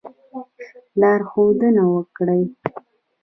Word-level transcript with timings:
لارښودنه 0.99 1.83
وکړي. 1.93 2.41